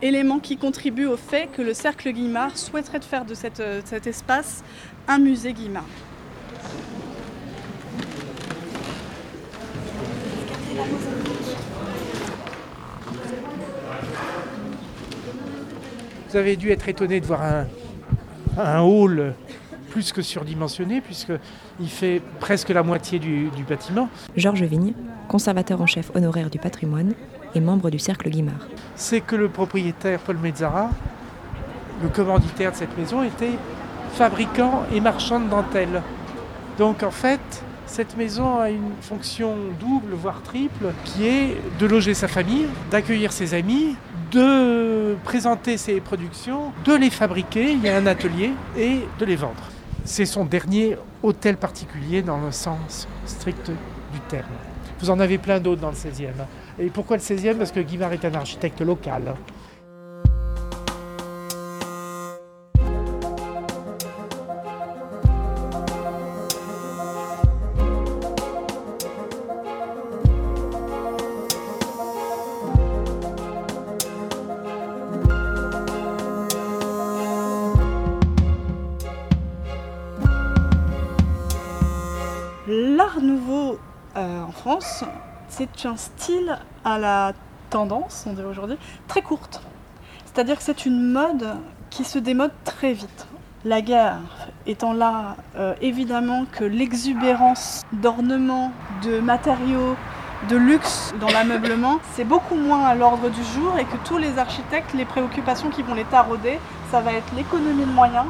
élément 0.00 0.38
qui 0.38 0.56
contribue 0.56 1.06
au 1.06 1.16
fait 1.16 1.48
que 1.52 1.62
le 1.62 1.74
cercle 1.74 2.10
Guimard 2.10 2.56
souhaiterait 2.56 3.00
faire 3.00 3.24
de 3.24 3.34
euh, 3.60 3.80
cet 3.84 4.06
espace 4.06 4.62
un 5.08 5.18
musée 5.18 5.52
Guimard. 5.52 5.84
Vous 16.30 16.36
avez 16.36 16.56
dû 16.56 16.70
être 16.70 16.88
étonné 16.88 17.20
de 17.20 17.26
voir 17.26 17.40
un, 18.58 18.80
hall 18.80 19.34
plus 19.90 20.12
que 20.12 20.20
surdimensionné, 20.20 21.00
puisqu'il 21.00 21.88
fait 21.88 22.20
presque 22.38 22.68
la 22.68 22.82
moitié 22.82 23.18
du, 23.18 23.50
bâtiment. 23.66 24.10
Georges 24.36 24.62
Vigne, 24.64 24.92
conservateur 25.28 25.80
en 25.80 25.86
chef 25.86 26.10
honoraire 26.14 26.50
du 26.50 26.58
patrimoine 26.58 27.14
et 27.54 27.60
membre 27.60 27.88
du 27.88 27.98
Cercle 27.98 28.28
Guimard. 28.28 28.68
C'est 28.94 29.20
que 29.22 29.36
le 29.36 29.48
propriétaire 29.48 30.20
Paul 30.20 30.36
Mezzara, 30.36 30.90
le 32.02 32.08
commanditaire 32.10 32.72
de 32.72 32.76
cette 32.76 32.96
maison, 32.98 33.22
était 33.22 33.56
fabricant 34.12 34.82
et 34.92 35.00
marchand 35.00 35.40
de 35.40 35.48
dentelle. 35.48 36.02
Donc 36.78 37.02
en 37.02 37.10
fait, 37.10 37.62
cette 37.88 38.16
maison 38.16 38.58
a 38.60 38.70
une 38.70 38.92
fonction 39.00 39.56
double, 39.80 40.12
voire 40.12 40.42
triple, 40.42 40.92
qui 41.04 41.26
est 41.26 41.56
de 41.80 41.86
loger 41.86 42.14
sa 42.14 42.28
famille, 42.28 42.66
d'accueillir 42.90 43.32
ses 43.32 43.54
amis, 43.54 43.96
de 44.30 45.16
présenter 45.24 45.76
ses 45.78 46.00
productions, 46.00 46.72
de 46.84 46.94
les 46.94 47.10
fabriquer, 47.10 47.72
il 47.72 47.82
y 47.82 47.88
a 47.88 47.96
un 47.96 48.06
atelier, 48.06 48.52
et 48.76 49.00
de 49.18 49.24
les 49.24 49.36
vendre. 49.36 49.70
C'est 50.04 50.26
son 50.26 50.44
dernier 50.44 50.96
hôtel 51.22 51.56
particulier 51.56 52.22
dans 52.22 52.38
le 52.38 52.52
sens 52.52 53.08
strict 53.26 53.70
du 54.12 54.20
terme. 54.28 54.46
Vous 55.00 55.10
en 55.10 55.18
avez 55.18 55.38
plein 55.38 55.58
d'autres 55.58 55.80
dans 55.80 55.90
le 55.90 55.96
16e. 55.96 56.32
Et 56.78 56.86
pourquoi 56.86 57.16
le 57.16 57.22
16e 57.22 57.56
Parce 57.56 57.72
que 57.72 57.80
Guimard 57.80 58.12
est 58.12 58.24
un 58.24 58.34
architecte 58.34 58.80
local. 58.80 59.34
C'est 85.58 85.88
un 85.88 85.96
style 85.96 86.56
à 86.84 86.98
la 86.98 87.32
tendance, 87.70 88.24
on 88.28 88.32
dirait 88.32 88.46
aujourd'hui, 88.46 88.76
très 89.08 89.22
courte. 89.22 89.60
C'est-à-dire 90.24 90.56
que 90.56 90.62
c'est 90.62 90.86
une 90.86 91.10
mode 91.10 91.56
qui 91.90 92.04
se 92.04 92.20
démode 92.20 92.52
très 92.64 92.92
vite. 92.92 93.26
La 93.64 93.80
guerre 93.80 94.20
étant 94.66 94.92
là, 94.92 95.36
euh, 95.56 95.74
évidemment 95.82 96.44
que 96.52 96.62
l'exubérance 96.62 97.82
d'ornements, 97.92 98.70
de 99.02 99.18
matériaux, 99.18 99.96
de 100.48 100.56
luxe 100.56 101.12
dans 101.20 101.28
l'ameublement, 101.28 101.98
c'est 102.12 102.22
beaucoup 102.22 102.54
moins 102.54 102.84
à 102.84 102.94
l'ordre 102.94 103.28
du 103.28 103.42
jour 103.42 103.76
et 103.78 103.84
que 103.84 103.96
tous 104.04 104.18
les 104.18 104.38
architectes, 104.38 104.94
les 104.94 105.04
préoccupations 105.04 105.70
qui 105.70 105.82
vont 105.82 105.94
les 105.94 106.04
tarauder, 106.04 106.60
ça 106.92 107.00
va 107.00 107.12
être 107.12 107.34
l'économie 107.34 107.84
de 107.84 107.90
moyens, 107.90 108.26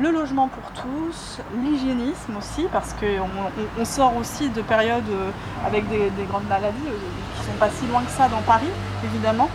le 0.00 0.10
logement 0.10 0.48
pour 0.48 0.70
tous, 0.72 1.40
l'hygiénisme 1.62 2.36
aussi, 2.38 2.66
parce 2.72 2.94
qu'on 2.94 3.84
sort 3.84 4.16
aussi 4.16 4.48
de 4.48 4.62
périodes 4.62 5.08
euh, 5.10 5.30
avec 5.66 5.88
des, 5.88 6.10
grandes 6.28 6.48
maladies 6.48 6.76
euh, 6.86 6.96
qui 7.34 7.40
ne 7.40 7.52
sont 7.52 7.58
pas 7.58 7.68
si 7.70 7.86
loin 7.86 8.02
que 8.02 8.10
ça 8.10 8.28
dans 8.28 8.40
Paris, 8.42 8.70
évidemment. 9.04 9.50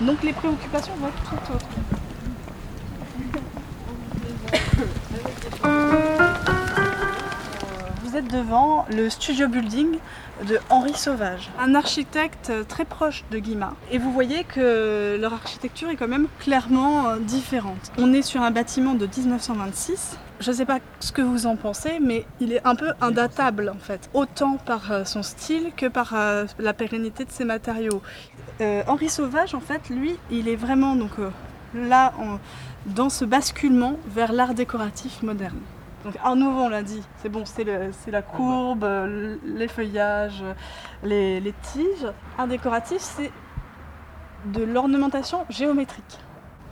Donc 0.00 0.22
les 0.22 0.32
préoccupations 0.32 0.94
vont 1.00 1.08
être 1.08 1.22
tout 1.30 1.52
autres. 1.52 1.97
Êtes 8.18 8.32
devant 8.32 8.84
le 8.90 9.08
studio 9.10 9.46
building 9.46 9.98
de 10.48 10.58
Henri 10.70 10.94
Sauvage, 10.94 11.50
un 11.60 11.76
architecte 11.76 12.52
très 12.66 12.84
proche 12.84 13.24
de 13.30 13.38
Guimard. 13.38 13.76
Et 13.92 13.98
vous 13.98 14.12
voyez 14.12 14.42
que 14.42 15.16
leur 15.20 15.34
architecture 15.34 15.88
est 15.88 15.94
quand 15.94 16.08
même 16.08 16.26
clairement 16.40 17.08
euh, 17.08 17.18
différente. 17.18 17.92
On 17.96 18.12
est 18.12 18.22
sur 18.22 18.42
un 18.42 18.50
bâtiment 18.50 18.94
de 18.94 19.06
1926. 19.06 20.18
Je 20.40 20.50
ne 20.50 20.56
sais 20.56 20.64
pas 20.64 20.80
ce 20.98 21.12
que 21.12 21.22
vous 21.22 21.46
en 21.46 21.54
pensez, 21.54 21.98
mais 22.00 22.24
il 22.40 22.52
est 22.52 22.66
un 22.66 22.74
peu 22.74 22.92
indatable 23.00 23.72
en 23.72 23.78
fait, 23.78 24.10
autant 24.14 24.56
par 24.56 24.90
euh, 24.90 25.04
son 25.04 25.22
style 25.22 25.70
que 25.76 25.86
par 25.86 26.14
euh, 26.14 26.46
la 26.58 26.72
pérennité 26.72 27.24
de 27.24 27.30
ses 27.30 27.44
matériaux. 27.44 28.02
Henri 28.88 29.08
Sauvage, 29.08 29.54
en 29.54 29.60
fait, 29.60 29.88
lui, 29.88 30.16
il 30.32 30.48
est 30.48 30.56
vraiment 30.56 30.96
donc 30.96 31.12
là 31.72 32.12
dans 32.86 33.08
ce 33.08 33.24
basculement 33.24 33.94
vers 34.08 34.32
l'art 34.32 34.54
décoratif 34.54 35.22
moderne. 35.22 35.60
Donc 36.08 36.16
on 36.24 36.68
l'a 36.70 36.82
dit, 36.82 37.02
c'est 37.18 37.28
bon, 37.28 37.44
c'est 37.44 38.10
la 38.10 38.22
courbe, 38.22 38.88
les 39.44 39.68
feuillages, 39.68 40.42
les, 41.02 41.54
tiges. 41.62 42.06
Art 42.38 42.48
décoratif, 42.48 43.00
c'est 43.00 43.30
de 44.46 44.62
l'ornementation 44.62 45.44
géométrique. 45.50 46.18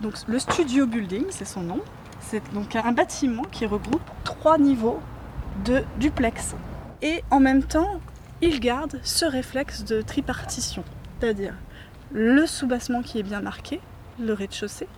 Donc 0.00 0.14
le 0.26 0.38
studio 0.38 0.86
building, 0.86 1.24
c'est 1.30 1.44
son 1.44 1.60
nom. 1.60 1.80
C'est 2.20 2.42
donc 2.54 2.74
un 2.76 2.92
bâtiment 2.92 3.42
qui 3.52 3.66
regroupe 3.66 4.08
trois 4.24 4.56
niveaux 4.56 5.00
de 5.66 5.84
duplex. 5.98 6.54
Et 7.02 7.22
en 7.30 7.40
même 7.40 7.62
temps, 7.62 8.00
il 8.40 8.60
garde 8.60 8.98
ce 9.02 9.26
réflexe 9.26 9.84
de 9.84 10.00
tripartition, 10.00 10.82
c'est-à-dire 11.20 11.54
le 12.10 12.46
soubassement 12.46 13.02
qui 13.02 13.18
est 13.18 13.22
bien 13.22 13.40
marqué, 13.40 13.80
le 14.18 14.32
rez-de-chaussée, 14.32 14.88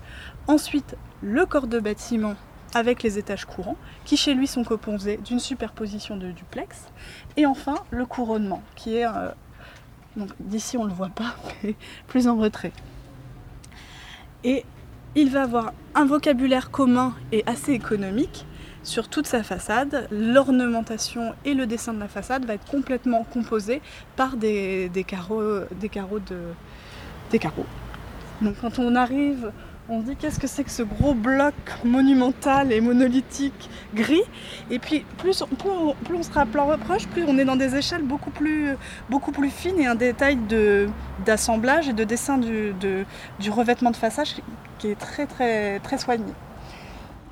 ensuite 0.46 0.96
le 1.22 1.44
corps 1.44 1.66
de 1.66 1.80
bâtiment 1.80 2.36
avec 2.74 3.02
les 3.02 3.18
étages 3.18 3.44
courants, 3.44 3.76
qui 4.04 4.16
chez 4.16 4.34
lui 4.34 4.46
sont 4.46 4.64
composés 4.64 5.18
d'une 5.24 5.40
superposition 5.40 6.16
de 6.16 6.30
duplex, 6.30 6.86
et 7.36 7.46
enfin 7.46 7.76
le 7.90 8.06
couronnement, 8.06 8.62
qui 8.76 8.96
est, 8.96 9.06
euh, 9.06 9.30
d'ici 10.40 10.76
on 10.76 10.84
ne 10.84 10.88
le 10.88 10.94
voit 10.94 11.08
pas, 11.08 11.34
mais 11.62 11.74
plus 12.06 12.28
en 12.28 12.36
retrait. 12.36 12.72
Et 14.44 14.64
il 15.14 15.30
va 15.30 15.42
avoir 15.42 15.72
un 15.94 16.04
vocabulaire 16.04 16.70
commun 16.70 17.14
et 17.32 17.42
assez 17.46 17.72
économique 17.72 18.46
sur 18.82 19.08
toute 19.08 19.26
sa 19.26 19.42
façade. 19.42 20.06
L'ornementation 20.10 21.34
et 21.44 21.54
le 21.54 21.66
dessin 21.66 21.92
de 21.92 22.00
la 22.00 22.08
façade 22.08 22.44
va 22.44 22.54
être 22.54 22.70
complètement 22.70 23.24
composé 23.24 23.82
par 24.16 24.36
des, 24.36 24.90
carreaux, 25.06 25.60
des 25.80 25.88
carreaux 25.88 26.20
de, 26.20 26.38
des 27.30 27.38
carreaux. 27.38 27.66
Donc 28.40 28.56
quand 28.60 28.78
on 28.78 28.94
arrive 28.94 29.50
on 29.90 30.00
se 30.00 30.06
dit 30.06 30.16
qu'est-ce 30.16 30.38
que 30.38 30.46
c'est 30.46 30.64
que 30.64 30.70
ce 30.70 30.82
gros 30.82 31.14
bloc 31.14 31.54
monumental 31.84 32.72
et 32.72 32.80
monolithique 32.80 33.70
gris. 33.94 34.22
Et 34.70 34.78
puis 34.78 35.04
plus, 35.16 35.42
on, 35.42 35.94
plus 35.94 36.14
on 36.14 36.22
se 36.22 36.30
rapproche, 36.30 37.06
plus 37.08 37.24
on 37.26 37.38
est 37.38 37.44
dans 37.44 37.56
des 37.56 37.74
échelles 37.74 38.02
beaucoup 38.02 38.30
plus, 38.30 38.76
fines 39.50 39.78
et 39.80 39.86
un 39.86 39.94
détail 39.94 40.38
d'assemblage 41.24 41.88
et 41.88 41.94
de 41.94 42.04
dessin 42.04 42.38
du, 42.38 42.74
revêtement 43.50 43.90
de 43.90 43.96
façade 43.96 44.26
qui 44.78 44.88
est 44.88 44.94
très 44.94 45.26
très 45.26 45.98
soigné. 45.98 46.32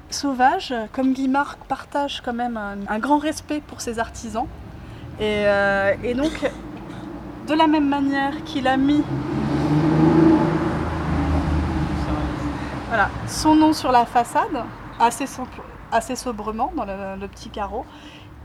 Sauvage, 0.09 0.73
comme 0.93 1.13
Guimard, 1.13 1.57
partage 1.69 2.23
quand 2.25 2.33
même 2.33 2.57
un, 2.57 2.99
grand 2.99 3.19
respect 3.19 3.61
pour 3.67 3.81
ses 3.81 3.99
artisans. 3.99 4.47
Euh, 5.21 5.95
et 6.05 6.15
donc, 6.15 6.51
de 7.49 7.55
la 7.55 7.67
même 7.67 7.89
manière 7.89 8.45
qu'il 8.45 8.69
a 8.69 8.77
mis 8.77 9.03
Voilà, 12.89 13.11
son 13.27 13.57
nom 13.57 13.73
sur 13.73 13.91
la 13.91 14.07
façade, 14.07 14.63
assez, 15.01 15.27
sobrement 16.15 16.73
dans 16.77 16.85
le, 16.85 17.27
petit 17.27 17.51
carreau. 17.51 17.85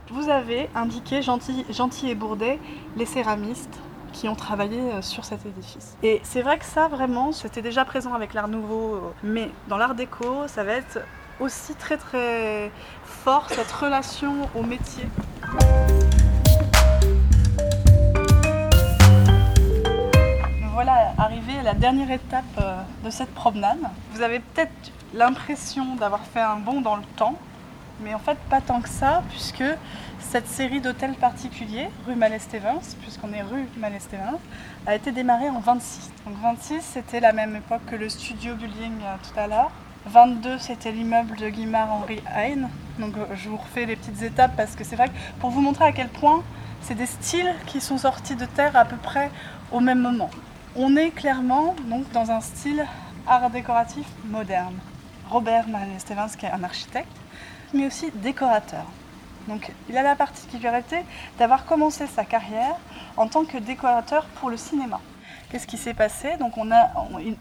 Vous 0.09 0.29
avez 0.29 0.67
indiqué 0.73 1.21
gentil, 1.21 1.63
et 2.09 2.15
bourdet 2.15 2.59
les 2.97 3.05
céramistes 3.05 3.77
qui 4.13 4.27
ont 4.27 4.35
travaillé 4.35 4.79
euh, 4.79 5.01
sur 5.03 5.25
cet 5.25 5.45
édifice. 5.45 5.95
Et 6.01 6.19
c'est 6.23 6.41
vrai 6.41 6.57
que 6.57 6.65
ça, 6.65 6.87
vraiment, 6.87 7.31
c'était 7.31 7.61
déjà 7.61 7.85
présent 7.85 8.13
avec 8.13 8.33
l'art 8.33 8.47
nouveau, 8.47 9.13
mais 9.23 9.49
dans 9.69 9.77
l'art 9.77 9.93
déco, 9.93 10.47
ça 10.47 10.63
va 10.63 10.73
être 10.73 10.99
aussi 11.39 11.75
très 11.75 11.97
très 11.97 12.71
fort 13.05 13.45
cette 13.49 13.71
relation 13.71 14.49
au 14.55 14.63
métier. 14.63 15.05
Voilà, 20.83 21.13
arrivé 21.19 21.59
à 21.59 21.61
la 21.61 21.73
dernière 21.75 22.09
étape 22.09 22.43
euh, 22.59 22.81
de 23.05 23.11
cette 23.11 23.31
promenade. 23.35 23.77
Vous 24.13 24.23
avez 24.23 24.39
peut-être 24.39 24.91
l'impression 25.13 25.93
d'avoir 25.93 26.21
fait 26.21 26.39
un 26.39 26.55
bond 26.55 26.81
dans 26.81 26.95
le 26.95 27.03
temps, 27.17 27.35
mais 27.99 28.15
en 28.15 28.17
fait 28.17 28.39
pas 28.49 28.61
tant 28.61 28.81
que 28.81 28.89
ça, 28.89 29.21
puisque 29.29 29.63
cette 30.17 30.47
série 30.47 30.81
d'hôtels 30.81 31.13
particuliers, 31.13 31.87
rue 32.07 32.15
Mallet-Stevens, 32.15 32.95
puisqu'on 32.99 33.31
est 33.31 33.43
rue 33.43 33.67
Mallet-Stevens, 33.77 34.39
a 34.87 34.95
été 34.95 35.11
démarrée 35.11 35.49
en 35.49 35.59
26. 35.59 36.09
Donc 36.25 36.33
26, 36.41 36.81
c'était 36.81 37.19
la 37.19 37.31
même 37.31 37.55
époque 37.57 37.85
que 37.85 37.95
le 37.95 38.09
studio 38.09 38.55
building 38.55 38.93
euh, 39.03 39.15
tout 39.21 39.39
à 39.39 39.45
l'heure. 39.45 39.69
22, 40.07 40.57
c'était 40.57 40.91
l'immeuble 40.91 41.35
de 41.35 41.47
Guimard 41.49 41.93
Henri 41.93 42.23
Heine. 42.35 42.69
Donc 42.97 43.15
euh, 43.17 43.25
je 43.35 43.49
vous 43.49 43.57
refais 43.57 43.85
les 43.85 43.97
petites 43.97 44.23
étapes 44.23 44.53
parce 44.57 44.75
que 44.75 44.83
c'est 44.83 44.95
vrai 44.95 45.11
pour 45.41 45.51
vous 45.51 45.61
montrer 45.61 45.85
à 45.85 45.91
quel 45.91 46.09
point 46.09 46.41
c'est 46.81 46.95
des 46.95 47.05
styles 47.05 47.53
qui 47.67 47.81
sont 47.81 47.99
sortis 47.99 48.35
de 48.35 48.45
terre 48.45 48.75
à 48.75 48.85
peu 48.85 48.97
près 48.97 49.29
au 49.71 49.79
même 49.79 49.99
moment. 49.99 50.31
On 50.77 50.95
est 50.95 51.11
clairement 51.11 51.75
donc 51.89 52.09
dans 52.13 52.31
un 52.31 52.39
style 52.39 52.85
art 53.27 53.49
décoratif 53.49 54.07
moderne. 54.23 54.75
Robert 55.29 55.67
Mallet-Stevens, 55.67 56.37
qui 56.37 56.45
est 56.45 56.51
un 56.51 56.63
architecte, 56.63 57.11
mais 57.73 57.87
aussi 57.87 58.09
décorateur. 58.15 58.85
Donc 59.49 59.69
il 59.89 59.97
a 59.97 60.03
la 60.03 60.15
particularité 60.15 61.03
d'avoir 61.37 61.65
commencé 61.65 62.07
sa 62.07 62.23
carrière 62.23 62.75
en 63.17 63.27
tant 63.27 63.43
que 63.43 63.57
décorateur 63.57 64.25
pour 64.35 64.49
le 64.49 64.55
cinéma. 64.55 65.01
Qu'est-ce 65.49 65.67
qui 65.67 65.77
s'est 65.77 65.93
passé? 65.93 66.37
Donc 66.37 66.57
on 66.57 66.71
a, 66.71 66.89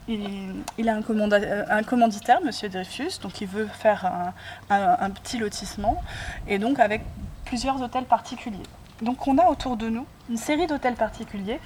il, 0.08 0.88
a 0.88 0.94
un, 0.94 1.82
commanditaire, 1.84 2.40
Monsieur 2.42 2.68
Dreyfus, 2.68 3.20
donc 3.22 3.40
il 3.40 3.46
veut 3.46 3.66
faire 3.66 4.32
un 4.68 5.10
petit 5.10 5.38
lotissement, 5.38 6.02
et 6.48 6.58
donc 6.58 6.80
avec 6.80 7.02
plusieurs 7.44 7.80
hôtels 7.80 8.06
particuliers. 8.06 8.58
Donc 9.02 9.26
on 9.26 9.38
a 9.38 9.46
autour 9.48 9.76
de 9.76 9.88
nous 9.88 10.06
une 10.28 10.36
série 10.36 10.66
d'hôtels 10.66 10.94
particuliers 10.94 11.60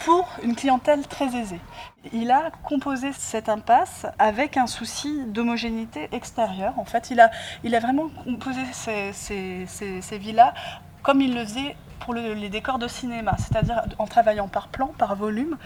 pour 0.00 0.28
une 0.42 0.56
clientèle 0.56 1.06
très 1.06 1.36
aisée. 1.36 1.60
Il 2.12 2.30
a 2.30 2.50
composé 2.64 3.12
cette 3.12 3.48
impasse 3.48 4.06
avec 4.18 4.56
un 4.56 4.66
souci 4.66 5.24
d'homogénéité 5.26 6.08
extérieure. 6.12 6.78
En 6.78 6.84
fait, 6.84 7.10
il 7.10 7.20
a, 7.20 7.30
vraiment 7.80 8.08
composé 8.24 8.60
ces, 8.72 10.18
villas 10.18 10.52
comme 11.02 11.20
il 11.20 11.34
le 11.34 11.44
faisait 11.44 11.76
pour 12.00 12.14
les 12.14 12.48
décors 12.48 12.78
de 12.78 12.88
cinéma, 12.88 13.36
c'est-à-dire 13.38 13.82
en 13.98 14.06
travaillant 14.06 14.48
par 14.48 14.68
plan, 14.68 14.88
par 14.98 15.16
volume. 15.16 15.56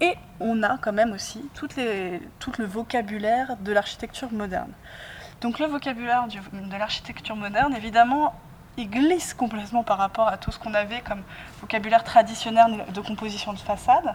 Et 0.00 0.14
on 0.40 0.62
a 0.62 0.78
quand 0.78 0.92
même 0.92 1.12
aussi 1.12 1.44
tout 1.54 1.68
le 1.78 2.64
vocabulaire 2.64 3.56
de 3.58 3.72
l'architecture 3.72 4.32
moderne. 4.32 4.72
Donc 5.40 5.58
le 5.58 5.66
vocabulaire 5.66 6.26
de 6.28 6.76
l'architecture 6.76 7.36
moderne, 7.36 7.74
évidemment, 7.74 8.32
il 8.76 8.88
glisse 8.88 9.34
complètement 9.34 9.82
par 9.82 9.98
rapport 9.98 10.28
à 10.28 10.38
tout 10.38 10.50
ce 10.50 10.58
qu'on 10.58 10.74
avait 10.74 11.00
comme 11.00 11.22
vocabulaire 11.60 12.04
traditionnel 12.04 12.84
de 12.92 13.00
composition 13.00 13.52
de 13.52 13.58
façade. 13.58 14.14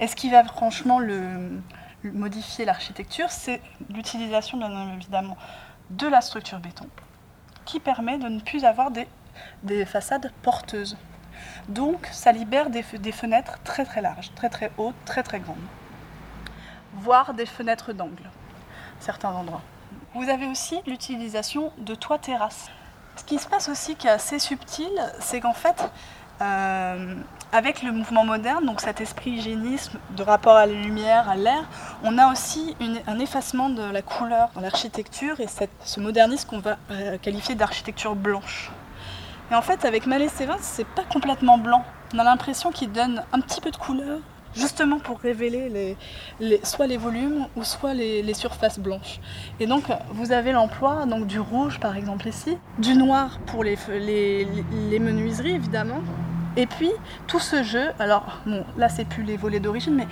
Et 0.00 0.06
ce 0.06 0.16
qui 0.16 0.30
va 0.30 0.44
franchement 0.44 0.98
le, 0.98 1.60
modifier 2.02 2.64
l'architecture, 2.64 3.30
c'est 3.30 3.62
l'utilisation 3.90 4.58
bien 4.58 4.94
évidemment 4.94 5.36
de 5.90 6.06
la 6.06 6.20
structure 6.20 6.58
béton, 6.58 6.86
qui 7.64 7.80
permet 7.80 8.18
de 8.18 8.28
ne 8.28 8.40
plus 8.40 8.64
avoir 8.64 8.90
des, 8.90 9.08
des 9.62 9.84
façades 9.84 10.32
porteuses. 10.42 10.96
Donc 11.68 12.08
ça 12.12 12.32
libère 12.32 12.70
des, 12.70 12.84
des, 12.98 13.12
fenêtres 13.12 13.58
très 13.64 13.84
très 13.84 14.00
larges, 14.00 14.32
très 14.34 14.48
très 14.48 14.70
hautes, 14.76 14.94
très 15.04 15.22
très 15.22 15.40
grandes, 15.40 15.56
voire 16.94 17.34
des 17.34 17.46
fenêtres 17.46 17.92
d'angle, 17.92 18.30
certains 19.00 19.30
endroits. 19.30 19.62
Vous 20.14 20.28
avez 20.28 20.46
aussi 20.46 20.80
l'utilisation 20.86 21.72
de 21.78 21.94
toits 21.94 22.18
terrasses. 22.18 22.70
Ce 23.16 23.24
qui 23.24 23.38
se 23.38 23.46
passe 23.46 23.68
aussi 23.68 23.94
qui 23.94 24.06
est 24.06 24.10
assez 24.10 24.38
subtil, 24.38 24.90
c'est 25.20 25.40
qu'en 25.40 25.54
fait, 25.54 25.90
euh, 26.42 27.14
avec 27.52 27.82
le 27.82 27.92
mouvement 27.92 28.24
moderne, 28.24 28.66
donc 28.66 28.80
cet 28.80 29.00
esprit 29.00 29.30
hygiénisme 29.30 29.98
de 30.16 30.22
rapport 30.22 30.56
à 30.56 30.66
la 30.66 30.72
lumière, 30.72 31.28
à 31.28 31.36
l'air, 31.36 31.64
on 32.02 32.18
a 32.18 32.30
aussi 32.32 32.76
un 33.06 33.18
effacement 33.20 33.68
de 33.70 33.82
la 33.82 34.02
couleur 34.02 34.50
dans 34.54 34.60
l'architecture 34.60 35.38
et 35.40 35.46
ce 35.84 36.00
modernisme 36.00 36.48
qu'on 36.48 36.58
va 36.58 36.76
euh, 36.90 37.16
qualifier 37.18 37.54
d'architecture 37.54 38.16
blanche. 38.16 38.72
Et 39.50 39.54
en 39.54 39.62
fait, 39.62 39.84
avec 39.84 40.06
Mallet 40.06 40.28
Stevens, 40.28 40.58
c'est 40.60 40.86
pas 40.86 41.04
complètement 41.04 41.58
blanc. 41.58 41.84
On 42.14 42.18
a 42.18 42.24
l'impression 42.24 42.72
qu'il 42.72 42.90
donne 42.90 43.22
un 43.32 43.40
petit 43.40 43.60
peu 43.60 43.70
de 43.70 43.76
couleur, 43.76 44.18
justement 44.56 44.98
pour 44.98 45.18
révéler 45.20 45.96
les, 46.40 46.60
soit 46.64 46.86
les 46.86 46.96
volumes 46.96 47.46
ou 47.56 47.64
soit 47.64 47.94
les, 47.94 48.34
surfaces 48.34 48.78
blanches. 48.78 49.20
Et 49.60 49.66
donc 49.66 49.84
vous 50.10 50.32
avez 50.32 50.52
l'emploi 50.52 51.06
du 51.26 51.38
rouge 51.38 51.78
par 51.78 51.96
exemple 51.96 52.28
ici, 52.28 52.56
du 52.78 52.94
noir 52.94 53.38
pour 53.46 53.62
les, 53.64 53.76
menuiseries 55.00 55.54
évidemment. 55.54 56.00
Et 56.56 56.66
puis 56.66 56.90
tout 57.26 57.40
ce 57.40 57.62
jeu, 57.62 57.88
alors 57.98 58.40
bon 58.46 58.64
là 58.76 58.88
c'est 58.88 59.04
plus 59.04 59.22
les 59.22 59.36
volets 59.36 59.60
d'origine, 59.60 59.94
mais 59.94 60.06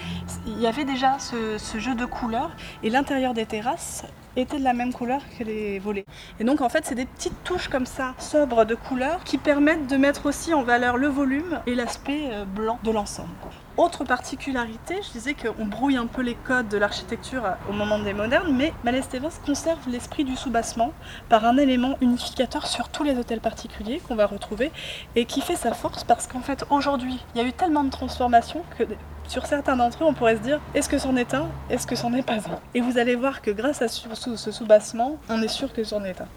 il 0.46 0.60
y 0.60 0.66
avait 0.66 0.84
déjà 0.84 1.18
ce 1.18 1.78
jeu 1.78 1.94
de 1.94 2.04
couleurs 2.04 2.50
et 2.82 2.90
l'intérieur 2.90 3.34
des 3.34 3.46
terrasses 3.46 4.04
était 4.36 4.58
de 4.58 4.64
la 4.64 4.72
même 4.72 4.92
couleur 4.92 5.20
que 5.38 5.44
les 5.44 5.78
volets. 5.78 6.06
Et 6.40 6.44
donc 6.44 6.60
en 6.60 6.68
fait 6.68 6.84
c'est 6.84 6.94
des 6.94 7.06
petites 7.06 7.44
touches 7.44 7.68
comme 7.68 7.86
ça, 7.86 8.14
sobres 8.18 8.64
de 8.64 8.74
couleurs, 8.74 9.24
qui 9.24 9.38
permettent 9.38 9.86
de 9.86 9.96
mettre 9.96 10.26
aussi 10.26 10.54
en 10.54 10.62
valeur 10.62 10.96
le 10.96 11.08
volume 11.08 11.60
et 11.66 11.74
l'aspect 11.74 12.30
euh, 12.32 12.44
blanc 12.44 12.78
de 12.82 12.90
l'ensemble. 12.90 13.30
Autre 13.78 14.04
particularité, 14.04 14.96
je 15.02 15.12
disais 15.12 15.34
qu'on 15.34 15.64
brouille 15.64 15.96
un 15.96 16.06
peu 16.06 16.20
les 16.20 16.34
codes 16.34 16.68
de 16.68 16.76
l'architecture 16.76 17.42
au 17.70 17.72
moment 17.72 17.98
des 17.98 18.12
modernes, 18.12 18.54
mais 18.54 18.74
Malestevens 18.84 19.40
conserve 19.46 19.80
l'esprit 19.88 20.24
du 20.24 20.36
soubassement 20.36 20.92
par 21.30 21.46
un 21.46 21.56
élément 21.56 21.96
unificateur 22.02 22.66
sur 22.66 22.90
tous 22.90 23.02
les 23.02 23.16
hôtels 23.16 23.40
particuliers 23.40 24.00
qu'on 24.06 24.14
va 24.14 24.26
retrouver 24.26 24.70
et 25.16 25.24
qui 25.24 25.40
fait 25.40 25.56
sa 25.56 25.72
force 25.72 26.04
parce 26.04 26.26
qu'en 26.26 26.40
fait 26.40 26.66
aujourd'hui 26.68 27.18
il 27.34 27.40
y 27.40 27.44
a 27.44 27.46
eu 27.46 27.52
tellement 27.52 27.84
de 27.84 27.90
transformations 27.90 28.62
que 28.78 28.84
sur 29.32 29.46
certains 29.46 29.76
d'entre 29.76 30.04
eux 30.04 30.06
on 30.06 30.12
pourrait 30.12 30.36
se 30.36 30.42
dire 30.42 30.60
est-ce 30.74 30.90
que 30.90 30.98
c'en 30.98 31.16
est 31.16 31.32
un, 31.32 31.48
est-ce 31.70 31.86
que 31.86 31.96
c'en 31.96 32.12
est 32.12 32.22
pas 32.22 32.34
un? 32.34 32.60
Et 32.74 32.82
vous 32.82 32.98
allez 32.98 33.14
voir 33.14 33.40
que 33.40 33.50
grâce 33.50 33.80
à 33.80 33.88
ce 33.88 34.50
soubassement, 34.52 35.16
on 35.30 35.40
est 35.40 35.48
sûr 35.48 35.72
que 35.72 35.82
c'en 35.84 36.04
est 36.04 36.20
un. 36.20 36.28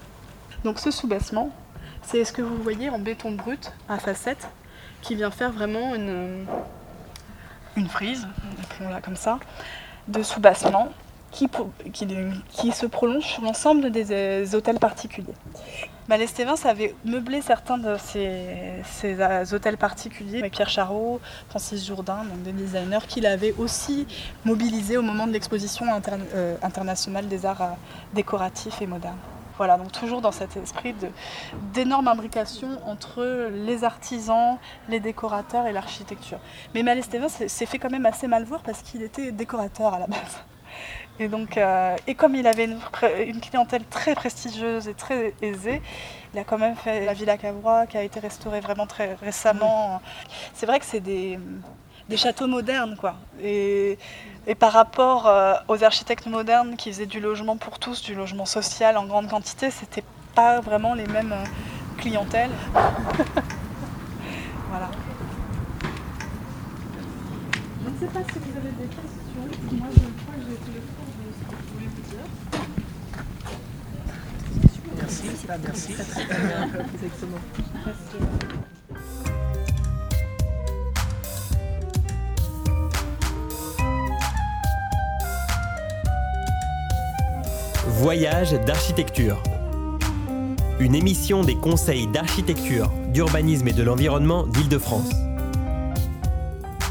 Donc 0.64 0.78
ce 0.78 0.90
soubassement, 0.90 1.50
c'est 2.00 2.24
ce 2.24 2.32
que 2.32 2.40
vous 2.40 2.56
voyez 2.56 2.88
en 2.88 2.98
béton 2.98 3.32
brut 3.32 3.70
à 3.90 3.98
facettes 3.98 4.48
qui 5.02 5.14
vient 5.14 5.30
faire 5.30 5.52
vraiment 5.52 5.94
une 5.94 6.46
une 7.76 7.88
frise, 7.88 8.26
appelons-la 8.62 9.02
comme 9.02 9.16
ça, 9.16 9.40
de 10.08 10.22
soubassement 10.22 10.88
qui, 11.36 12.72
se 12.72 12.86
prolonge 12.86 13.24
sur 13.24 13.42
l'ensemble 13.42 13.90
des, 13.90 14.54
hôtels 14.54 14.78
particuliers. 14.78 15.34
Malestevins 16.08 16.54
avait 16.64 16.94
meublé 17.04 17.40
certains 17.42 17.78
de 17.78 17.96
ces, 17.98 18.80
euh, 19.04 19.44
hôtels 19.52 19.76
particuliers 19.76 20.38
avec 20.38 20.52
Pierre 20.52 20.70
Charot, 20.70 21.20
Francis 21.48 21.84
Jourdain, 21.84 22.24
donc 22.24 22.42
des 22.42 22.52
designers 22.52 23.06
qu'il 23.08 23.26
avait 23.26 23.52
aussi 23.58 24.06
mobilisés 24.44 24.96
au 24.96 25.02
moment 25.02 25.26
de 25.26 25.32
l'exposition 25.32 25.86
euh, 26.34 26.56
internationale 26.62 27.26
des 27.26 27.44
arts 27.44 27.62
euh, 27.62 27.70
décoratifs 28.14 28.80
et 28.80 28.86
modernes. 28.86 29.18
Voilà, 29.58 29.78
donc 29.78 29.90
toujours 29.90 30.20
dans 30.20 30.32
cet 30.32 30.56
esprit 30.56 30.94
d'énorme 31.72 32.08
imbrication 32.08 32.68
entre 32.86 33.50
les 33.50 33.84
artisans, 33.84 34.58
les 34.88 35.00
décorateurs 35.00 35.66
et 35.66 35.72
l'architecture. 35.72 36.38
Mais 36.74 36.82
Malé 36.82 37.00
s'est 37.02 37.66
fait 37.66 37.78
quand 37.78 37.90
même 37.90 38.04
assez 38.06 38.26
mal 38.28 38.44
voir 38.44 38.60
parce 38.60 38.82
qu'il 38.82 39.02
était 39.02 39.32
décorateur 39.32 39.94
à 39.94 39.98
la 39.98 40.06
base. 40.06 40.44
Et, 41.18 41.28
donc, 41.28 41.56
euh, 41.56 41.96
et 42.06 42.14
comme 42.14 42.34
il 42.34 42.46
avait 42.46 42.64
une, 42.64 43.40
clientèle 43.40 43.84
très 43.84 44.14
prestigieuse 44.14 44.86
et 44.86 44.94
très 44.94 45.32
aisée, 45.40 45.80
il 46.34 46.38
a 46.38 46.44
quand 46.44 46.58
même 46.58 46.76
fait 46.76 47.06
la 47.06 47.14
Villa 47.14 47.38
Cavrois 47.38 47.86
qui 47.86 47.96
a 47.96 48.02
été 48.02 48.20
restaurée 48.20 48.60
vraiment 48.60 48.86
très 48.86 49.14
récemment. 49.14 50.02
C'est 50.52 50.66
vrai 50.66 50.78
que 50.78 50.84
c'est 50.84 51.00
des, 51.00 51.38
châteaux 52.16 52.46
modernes, 52.46 52.96
quoi. 52.98 53.16
Et, 53.42 53.98
par 54.60 54.72
rapport 54.72 55.26
euh, 55.26 55.54
aux 55.68 55.82
architectes 55.82 56.26
modernes 56.26 56.76
qui 56.76 56.92
faisaient 56.92 57.06
du 57.06 57.18
logement 57.20 57.56
pour 57.56 57.78
tous, 57.78 58.02
du 58.02 58.14
logement 58.14 58.44
social 58.44 58.96
en 58.96 59.06
grande 59.06 59.28
quantité, 59.28 59.70
c'était 59.70 60.04
pas 60.34 60.60
vraiment 60.60 60.94
les 60.94 61.06
mêmes 61.06 61.32
euh, 61.32 61.44
clientèles. 61.96 62.52
voilà. 64.68 64.90
Je 67.84 67.90
ne 67.90 67.98
sais 67.98 68.06
pas 68.06 68.20
si 68.32 68.38
vous 68.38 68.56
avez 68.58 68.70
des 68.72 68.86
questions 68.86 69.16
crois 69.36 70.34
que 70.34 70.42
j'ai 70.46 70.56
fait 70.56 70.72
le 70.72 70.80
tour 70.80 71.06
de 71.16 71.28
ce 71.32 71.42
que 71.44 71.56
je 71.56 71.68
voulais 71.72 71.90
Merci, 75.48 75.94
merci. 75.96 76.20
Voyage 87.86 88.52
d'architecture. 88.66 89.42
Une 90.80 90.94
émission 90.94 91.42
des 91.42 91.54
conseils 91.54 92.08
d'architecture, 92.08 92.90
d'urbanisme 93.12 93.68
et 93.68 93.72
de 93.72 93.82
l'environnement 93.82 94.46
d'Île-de-France. 94.46 95.10